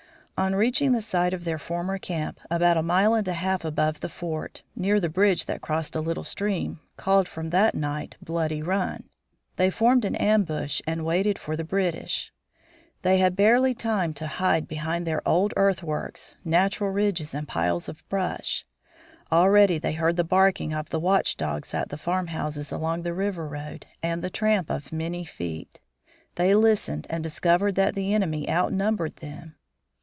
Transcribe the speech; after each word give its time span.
On 0.37 0.55
reaching 0.55 0.91
the 0.91 1.03
site 1.03 1.35
of 1.35 1.43
their 1.43 1.59
former 1.59 1.99
camp, 1.99 2.39
about 2.49 2.75
a 2.75 2.81
mile 2.81 3.13
and 3.13 3.27
a 3.27 3.33
half 3.33 3.63
above 3.63 3.99
the 3.99 4.09
fort, 4.09 4.63
near 4.75 4.99
the 4.99 5.07
bridge 5.07 5.45
that 5.45 5.61
crossed 5.61 5.95
a 5.95 6.01
little 6.01 6.23
stream, 6.23 6.79
called 6.97 7.27
from 7.27 7.51
that 7.51 7.75
night 7.75 8.17
Bloody 8.23 8.63
Run, 8.63 9.03
they 9.57 9.69
formed 9.69 10.03
an 10.03 10.15
ambush 10.15 10.81
and 10.87 11.05
waited 11.05 11.37
for 11.37 11.55
the 11.55 11.63
British. 11.63 12.33
They 13.03 13.19
had 13.19 13.35
barely 13.35 13.75
time 13.75 14.15
to 14.15 14.25
hide 14.25 14.67
behind 14.67 15.05
their 15.05 15.21
old 15.27 15.53
earthworks, 15.55 16.35
natural 16.43 16.89
ridges 16.89 17.35
and 17.35 17.47
piles 17.47 17.87
of 17.87 18.01
brush. 18.09 18.65
Already 19.31 19.77
they 19.77 19.93
heard 19.93 20.15
the 20.15 20.23
barking 20.23 20.73
of 20.73 20.91
watchdogs 20.91 21.71
at 21.75 21.89
the 21.89 21.97
farmhouses 21.99 22.71
along 22.71 23.03
the 23.03 23.13
river 23.13 23.47
road, 23.47 23.85
and 24.01 24.23
the 24.23 24.31
tramp 24.31 24.71
of 24.71 24.91
many 24.91 25.23
feet. 25.23 25.79
They 26.33 26.55
listened 26.55 27.05
and 27.11 27.23
discovered 27.23 27.75
that 27.75 27.93
the 27.93 28.15
enemy 28.15 28.49
outnumbered 28.49 29.17
them. 29.17 29.53